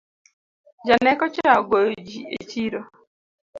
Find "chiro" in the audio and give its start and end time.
2.49-2.81